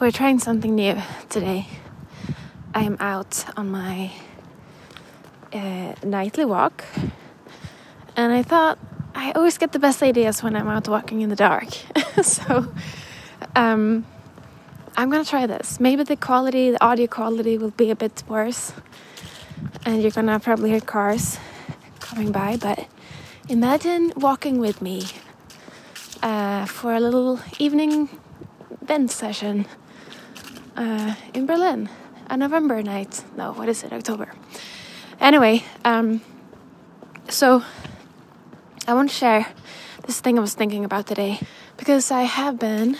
[0.00, 0.96] we're trying something new
[1.28, 1.66] today.
[2.74, 4.10] I am out on my
[5.52, 6.84] uh, nightly walk,
[8.16, 8.78] and I thought
[9.14, 11.68] I always get the best ideas when I'm out walking in the dark.
[12.22, 12.72] so
[13.54, 14.06] um,
[14.96, 15.78] I'm gonna try this.
[15.78, 18.72] Maybe the quality, the audio quality, will be a bit worse,
[19.84, 21.38] and you're gonna probably hear cars
[21.98, 22.56] coming by.
[22.56, 22.86] But
[23.50, 25.02] imagine walking with me
[26.22, 28.08] uh, for a little evening
[29.06, 29.66] session
[30.80, 31.90] uh, in Berlin,
[32.30, 33.22] a November night.
[33.36, 33.92] No, what is it?
[33.92, 34.32] October.
[35.20, 36.22] Anyway, um,
[37.28, 37.62] so
[38.88, 39.46] I want to share
[40.06, 41.38] this thing I was thinking about today
[41.76, 42.96] because I have been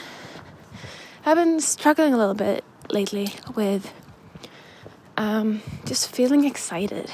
[1.25, 3.91] I've been struggling a little bit lately with
[5.17, 7.11] um, just feeling excited.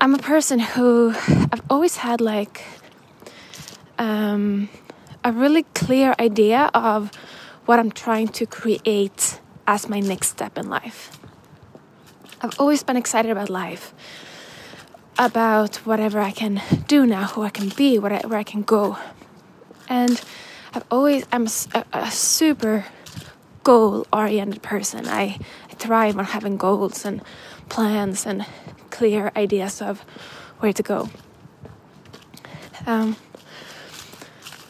[0.00, 1.14] I'm a person who
[1.52, 2.62] I've always had like
[3.98, 4.70] um,
[5.22, 7.10] a really clear idea of
[7.70, 11.16] what I'm trying to create as my next step in life.
[12.42, 13.94] I've always been excited about life,
[15.16, 18.62] about whatever I can do now, who I can be, where I, where I can
[18.62, 18.98] go.
[19.88, 20.20] And
[20.74, 22.86] I've always, I'm a, a super
[23.62, 25.06] goal oriented person.
[25.06, 25.38] I,
[25.70, 27.22] I thrive on having goals and
[27.68, 28.46] plans and
[28.90, 30.00] clear ideas of
[30.58, 31.08] where to go.
[32.84, 33.14] Um,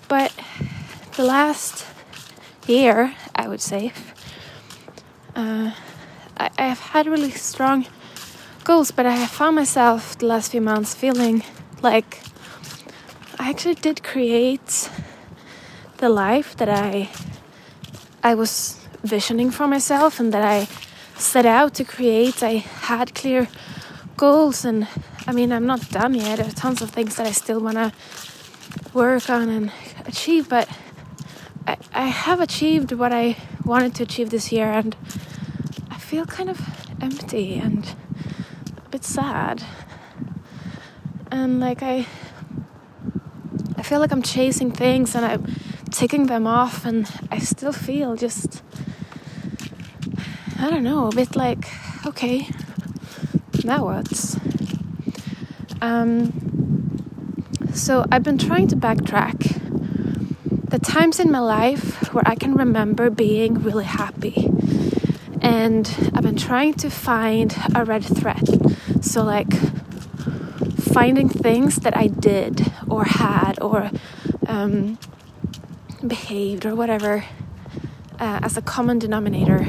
[0.06, 0.34] but
[1.16, 1.86] the last
[2.66, 3.92] year, I would say,
[5.34, 5.72] uh,
[6.36, 7.86] I, I have had really strong
[8.64, 11.42] goals, but I have found myself the last few months feeling
[11.82, 12.20] like
[13.38, 14.90] I actually did create
[15.96, 17.10] the life that I
[18.22, 20.68] I was visioning for myself and that I
[21.16, 22.42] set out to create.
[22.42, 22.58] I
[22.88, 23.48] had clear
[24.16, 24.86] goals, and
[25.26, 26.36] I mean, I'm not done yet.
[26.36, 27.92] There are tons of things that I still want to
[28.92, 29.72] work on and
[30.06, 30.68] achieve, but
[31.66, 34.96] I, I have achieved what I wanted to achieve this year, and
[35.90, 36.60] I feel kind of
[37.00, 37.94] empty and
[38.76, 39.62] a bit sad.
[41.30, 42.06] And like, I,
[43.76, 45.54] I feel like I'm chasing things and I'm
[45.90, 48.62] ticking them off, and I still feel just,
[50.58, 51.68] I don't know, a bit like,
[52.06, 52.48] okay,
[53.64, 54.36] now what?
[55.82, 56.32] Um,
[57.72, 59.49] so I've been trying to backtrack
[60.70, 64.48] the times in my life where I can remember being really happy.
[65.42, 68.46] And I've been trying to find a red thread.
[69.04, 69.52] So, like,
[70.92, 73.90] finding things that I did or had or
[74.46, 74.98] um,
[76.06, 77.24] behaved or whatever
[78.20, 79.66] uh, as a common denominator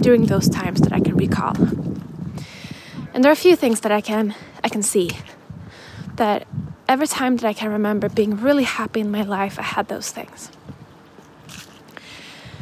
[0.00, 1.56] during those times that I can recall.
[3.12, 5.10] And there are a few things that I can I can see
[6.16, 6.46] that
[6.88, 10.10] every time that I can remember being really happy in my life, I had those
[10.10, 10.50] things.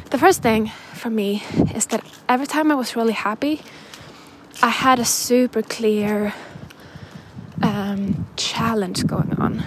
[0.09, 3.61] The first thing for me is that every time I was really happy,
[4.61, 6.33] I had a super clear
[7.61, 9.63] um, challenge going on,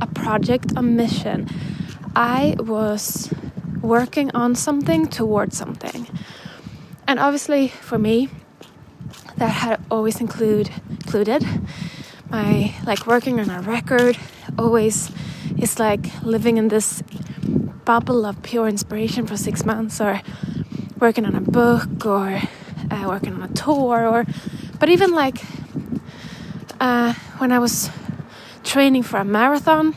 [0.00, 1.48] a project, a mission.
[2.16, 3.32] I was
[3.80, 6.06] working on something towards something.
[7.06, 8.28] And obviously, for me,
[9.36, 11.44] that had always include, included
[12.30, 14.16] my like working on a record
[14.58, 15.10] always
[15.58, 17.02] is like living in this
[17.84, 20.20] bubble of pure inspiration for six months or
[20.98, 22.40] working on a book or
[22.90, 24.24] uh, working on a tour or
[24.78, 25.42] but even like
[26.78, 27.90] uh, when i was
[28.62, 29.94] training for a marathon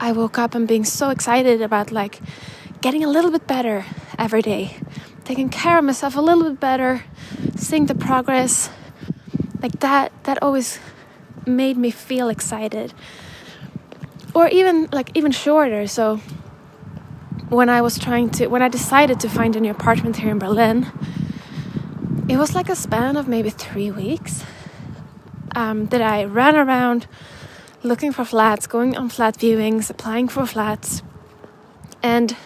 [0.00, 2.20] i woke up and being so excited about like
[2.80, 3.84] getting a little bit better
[4.18, 4.76] every day
[5.24, 7.04] taking care of myself a little bit better
[7.56, 8.70] seeing the progress
[9.62, 10.78] like that that always
[11.46, 12.92] made me feel excited.
[14.34, 16.20] Or even like even shorter so
[17.48, 20.38] when i was trying to when i decided to find a new apartment here in
[20.38, 20.90] berlin
[22.28, 24.44] it was like a span of maybe three weeks
[25.54, 27.06] um, that i ran around
[27.84, 31.02] looking for flats going on flat viewings applying for flats.
[32.02, 32.36] And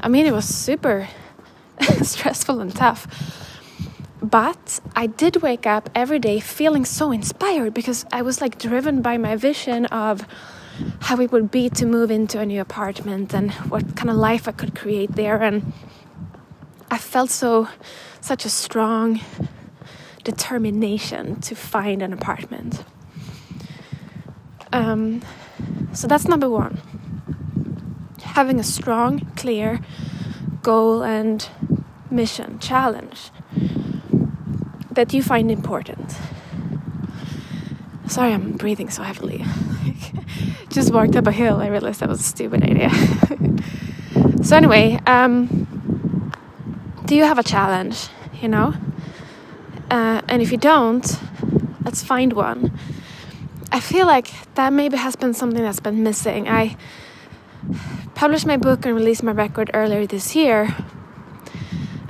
[0.00, 1.08] i mean it was super
[2.02, 3.06] stressful and tough
[4.22, 9.02] but I did wake up every day feeling so inspired because I was like driven
[9.02, 10.24] by my vision of
[11.00, 14.46] how it would be to move into a new apartment and what kind of life
[14.46, 15.42] I could create there.
[15.42, 15.72] And
[16.90, 17.68] I felt so,
[18.20, 19.20] such a strong
[20.22, 22.84] determination to find an apartment.
[24.72, 25.22] Um,
[25.92, 26.80] so that's number one.
[28.22, 29.80] Having a strong, clear
[30.62, 31.46] goal and
[32.08, 33.32] mission, challenge
[34.94, 36.16] that you find important.
[38.08, 39.44] Sorry, I'm breathing so heavily.
[40.68, 41.56] Just walked up a hill.
[41.60, 42.90] I realized that was a stupid idea.
[44.42, 46.30] so anyway, um,
[47.06, 48.08] do you have a challenge?
[48.40, 48.74] You know?
[49.90, 51.18] Uh, and if you don't,
[51.84, 52.72] let's find one.
[53.70, 56.48] I feel like that maybe has been something that's been missing.
[56.48, 56.76] I
[58.14, 60.74] published my book and released my record earlier this year,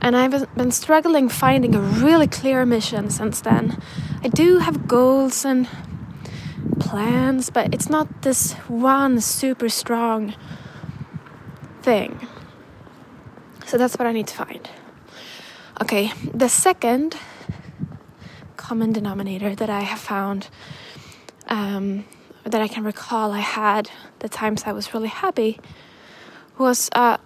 [0.03, 3.81] and I've been struggling finding a really clear mission since then.
[4.23, 5.69] I do have goals and
[6.81, 10.35] plans, but it's not this one super strong
[11.83, 12.27] thing.
[13.65, 14.69] So that's what I need to find.
[15.81, 17.17] Okay, the second
[18.57, 20.49] common denominator that I have found
[21.47, 22.05] um,
[22.45, 23.89] that I can recall I had
[24.19, 25.61] the times I was really happy
[26.59, 27.19] was uh,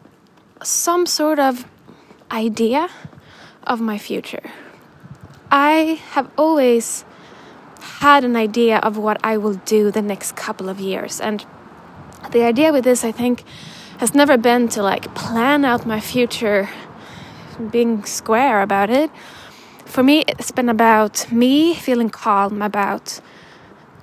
[0.63, 1.67] some sort of
[2.31, 2.89] idea
[3.65, 4.51] of my future.
[5.51, 7.05] I have always
[8.01, 11.45] had an idea of what I will do the next couple of years, and
[12.33, 13.45] the idea with this, I think,
[13.99, 16.69] has never been to like plan out my future
[17.71, 19.11] being square about it.
[19.85, 23.21] For me, it's been about me feeling calm about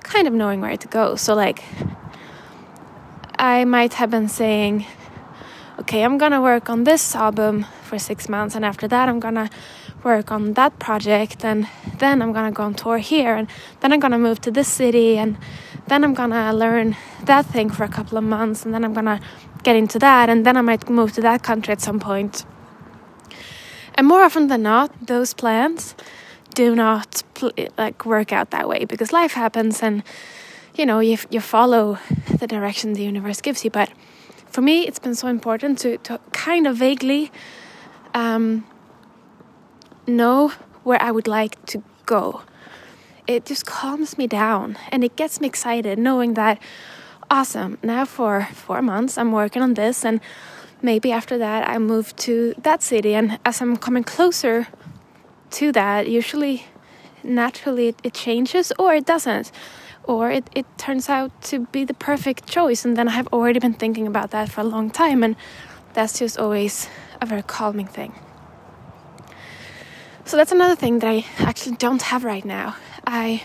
[0.02, 1.14] kind of knowing where to go.
[1.16, 1.62] So, like,
[3.38, 4.86] I might have been saying,
[5.80, 9.50] okay, I'm gonna work on this album for six months, and after that, I'm gonna
[10.02, 11.66] work on that project, and
[11.98, 13.48] then I'm gonna go on tour here, and
[13.80, 15.36] then I'm gonna move to this city, and
[15.88, 19.20] then I'm gonna learn that thing for a couple of months, and then I'm gonna
[19.62, 22.44] get into that, and then I might move to that country at some point.
[23.96, 25.94] And more often than not, those plans
[26.54, 30.02] do not pl- like work out that way because life happens, and
[30.74, 31.98] you know you you follow
[32.38, 33.70] the direction the universe gives you.
[33.70, 33.90] But
[34.54, 37.32] for me, it's been so important to to kind of vaguely
[38.14, 38.64] um,
[40.06, 40.52] know
[40.84, 42.42] where I would like to go.
[43.26, 46.58] It just calms me down and it gets me excited knowing that
[47.28, 47.78] awesome.
[47.82, 50.20] Now for four months, I'm working on this, and
[50.80, 53.12] maybe after that, I move to that city.
[53.14, 54.68] And as I'm coming closer
[55.58, 56.66] to that, usually,
[57.24, 59.50] naturally, it, it changes or it doesn't.
[60.04, 62.84] Or it, it turns out to be the perfect choice.
[62.84, 65.22] And then I have already been thinking about that for a long time.
[65.22, 65.36] And
[65.94, 66.88] that's just always
[67.20, 68.12] a very calming thing.
[70.26, 72.76] So that's another thing that I actually don't have right now.
[73.06, 73.44] I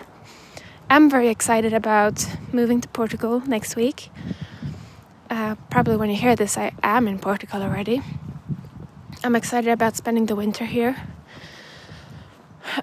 [0.90, 4.10] am very excited about moving to Portugal next week.
[5.30, 8.02] Uh, probably when you hear this, I am in Portugal already.
[9.24, 10.96] I'm excited about spending the winter here.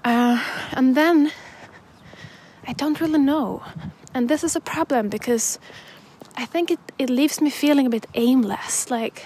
[0.03, 0.43] Uh,
[0.73, 1.31] and then
[2.67, 3.63] I don't really know.
[4.13, 5.57] And this is a problem because
[6.35, 8.91] I think it, it leaves me feeling a bit aimless.
[8.91, 9.23] Like,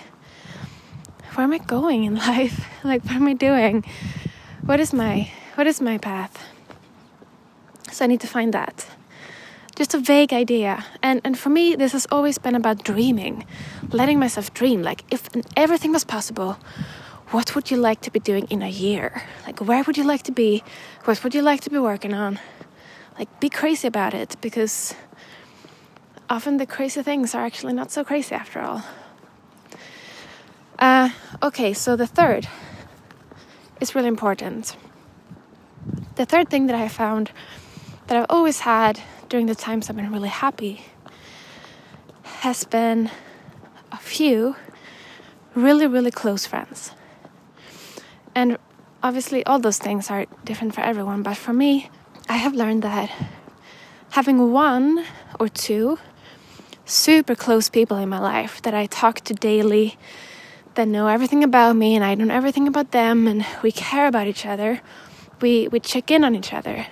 [1.34, 2.68] where am I going in life?
[2.84, 3.84] like, what am I doing?
[4.64, 6.48] What is my what is my path?
[7.92, 8.88] So I need to find that.
[9.76, 10.86] Just a vague idea.
[11.02, 13.46] And and for me this has always been about dreaming.
[13.92, 14.84] Letting myself dream.
[14.84, 16.58] Like if everything was possible,
[17.32, 19.24] what would you like to be doing in a year?
[19.48, 20.64] Like where would you like to be?
[21.06, 22.40] What would you like to be working on?
[23.18, 24.96] Like be crazy about it because
[26.30, 28.84] often the crazy things are actually not so crazy after all.
[30.80, 31.10] Uh,
[31.44, 32.48] okay, so the third
[33.80, 34.76] is really important.
[36.16, 37.32] The third thing that I found
[38.08, 39.00] that I've always had
[39.30, 40.86] during the times I've been really happy
[42.24, 43.10] has been
[43.92, 44.56] a few
[45.54, 46.92] really, really close friends.
[48.34, 48.58] And
[49.04, 51.90] obviously, all those things are different for everyone, but for me,
[52.32, 53.12] I have learned that
[54.12, 55.06] having one
[55.40, 56.00] or two
[56.86, 59.98] super close people in my life that I talk to daily,
[60.76, 64.28] that know everything about me, and I know everything about them, and we care about
[64.28, 64.82] each other,
[65.42, 66.88] we, we check in on each other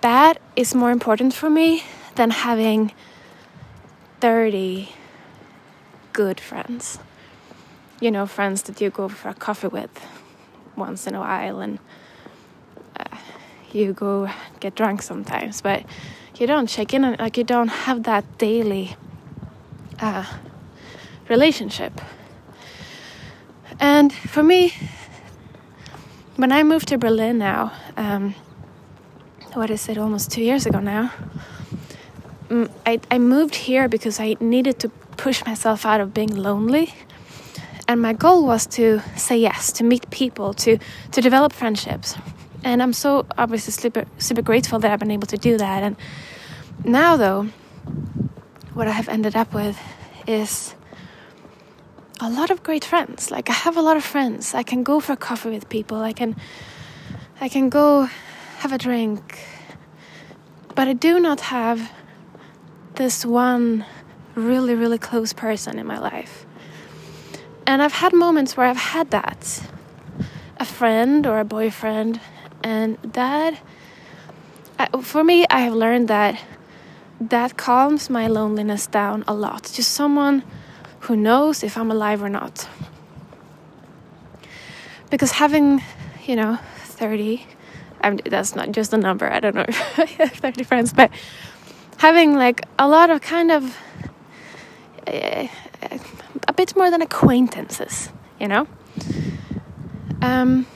[0.00, 1.82] that is more important for me
[2.14, 2.92] than having
[4.20, 4.90] 30
[6.12, 6.98] good friends.
[8.00, 10.06] You know, friends that you go for a coffee with
[10.76, 11.78] once in a while and
[13.72, 14.28] you go
[14.60, 15.84] get drunk sometimes, but
[16.38, 18.96] you don't check in on like you don't have that daily
[20.00, 20.24] uh,
[21.28, 22.00] relationship.
[23.80, 24.72] And for me,
[26.36, 28.34] when I moved to Berlin now, um,
[29.54, 31.12] what is it, almost two years ago now.
[32.48, 36.94] Mm, I, I moved here because I needed to push myself out of being lonely.
[37.88, 40.78] And my goal was to say yes, to meet people, to,
[41.12, 42.16] to develop friendships.
[42.68, 45.82] And I'm so obviously super, super grateful that I've been able to do that.
[45.82, 45.96] And
[46.84, 47.44] now, though,
[48.74, 49.80] what I have ended up with
[50.26, 50.74] is
[52.20, 53.30] a lot of great friends.
[53.30, 54.52] Like I have a lot of friends.
[54.52, 56.02] I can go for coffee with people.
[56.02, 56.36] I can
[57.40, 58.10] I can go
[58.58, 59.38] have a drink.
[60.74, 61.90] But I do not have
[62.96, 63.86] this one
[64.34, 66.44] really, really close person in my life.
[67.66, 69.62] And I've had moments where I've had that.
[70.58, 72.20] A friend or a boyfriend,
[72.68, 73.58] and that,
[75.00, 76.38] for me, I have learned that
[77.18, 79.62] that calms my loneliness down a lot.
[79.72, 80.44] Just someone
[81.00, 82.68] who knows if I'm alive or not.
[85.08, 85.82] Because having,
[86.26, 86.58] you know,
[87.00, 87.46] 30,
[88.02, 91.10] I'm, that's not just a number, I don't know if I have 30 friends, but
[91.96, 93.74] having like a lot of kind of
[95.06, 95.48] uh,
[96.46, 98.68] a bit more than acquaintances, you know.
[100.20, 100.66] Um,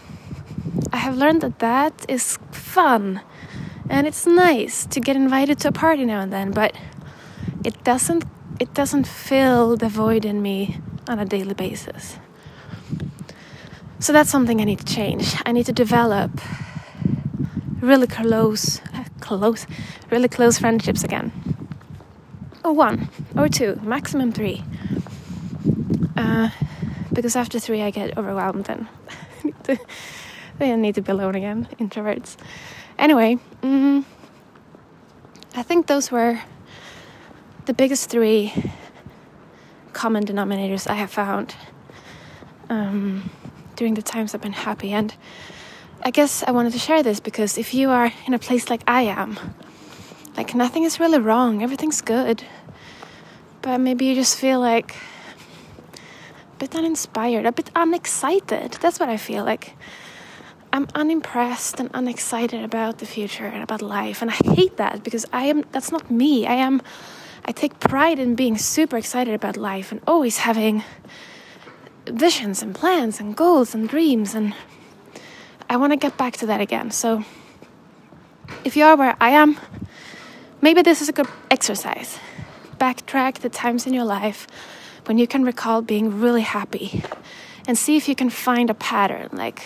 [0.93, 3.23] I have learned that that is fun
[3.89, 6.75] and it's nice to get invited to a party now and then, but
[7.65, 8.25] it doesn't
[8.61, 12.19] it doesn't fill the void in me on a daily basis.
[13.99, 15.35] So that's something I need to change.
[15.47, 16.31] I need to develop
[17.81, 18.81] really close
[19.21, 19.67] close
[20.11, 21.33] really close friendships again.
[22.65, 24.63] Or one or two, maximum three.
[26.17, 26.51] Uh,
[27.13, 28.87] because after three, I get overwhelmed and
[30.63, 32.37] they need to be alone again, introverts.
[32.99, 34.05] Anyway, mm,
[35.57, 36.41] I think those were
[37.67, 38.53] the biggest three
[39.93, 41.55] common denominators I have found
[42.71, 43.31] um,
[43.77, 44.93] during the times I've been happy.
[44.93, 45.15] And
[46.05, 48.83] I guess I wanted to share this because if you are in a place like
[48.87, 49.39] I am,
[50.37, 52.45] like nothing is really wrong, everything's good,
[53.63, 54.95] but maybe you just feel like
[56.55, 58.79] a bit uninspired, a bit unexcited.
[58.81, 59.75] That's what I feel like.
[60.75, 65.27] I'm unimpressed and unexcited about the future and about life, and I hate that because
[65.31, 65.65] I am.
[65.71, 66.47] That's not me.
[66.47, 66.81] I am.
[67.45, 70.83] I take pride in being super excited about life and always having
[72.07, 74.55] visions and plans and goals and dreams, and
[75.69, 76.91] I want to get back to that again.
[76.91, 77.23] So,
[78.65, 79.59] if you are where I am,
[80.63, 82.19] maybe this is a good exercise.
[82.79, 84.47] Backtrack the times in your life
[85.05, 87.03] when you can recall being really happy
[87.67, 89.29] and see if you can find a pattern.
[89.33, 89.63] Like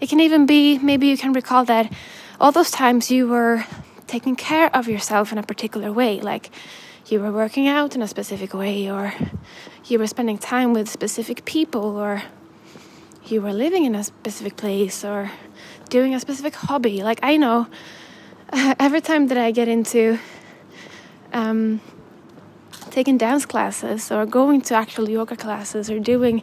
[0.00, 1.92] it can even be maybe you can recall that
[2.40, 3.64] all those times you were
[4.06, 6.50] taking care of yourself in a particular way, like
[7.06, 9.14] you were working out in a specific way, or
[9.86, 12.22] you were spending time with specific people, or
[13.26, 15.30] you were living in a specific place, or
[15.88, 17.02] doing a specific hobby.
[17.02, 17.68] Like I know
[18.52, 20.18] every time that I get into
[21.32, 21.80] um,
[22.90, 26.42] taking dance classes or going to actual yoga classes or doing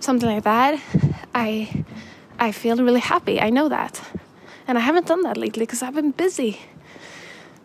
[0.00, 0.80] something like that,
[1.34, 1.84] I
[2.38, 3.40] I feel really happy.
[3.40, 4.00] I know that.
[4.66, 6.60] And I haven't done that lately because I've been busy.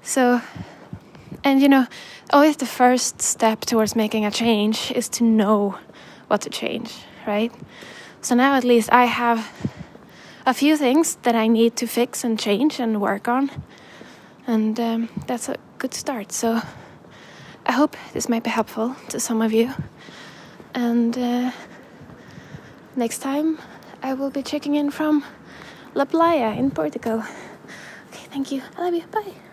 [0.02, 0.42] So
[1.44, 1.88] and you know,
[2.32, 5.78] always the first step towards making a change is to know
[6.28, 6.92] what to change,
[7.28, 7.52] right?
[8.22, 9.52] So now at least I have
[10.46, 13.52] a few things that I need to fix and change and work on.
[14.48, 16.32] And um, that's a good start.
[16.32, 16.62] So
[17.66, 19.74] I hope this might be helpful to some of you.
[20.74, 21.52] And uh,
[22.96, 23.60] next time
[24.02, 25.24] I will be checking in from
[25.94, 27.24] La Playa in Portugal.
[28.10, 28.62] Okay, thank you.
[28.78, 29.04] I love you.
[29.12, 29.45] Bye.